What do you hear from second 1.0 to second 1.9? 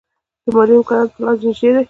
په لحاظ نژدې دي.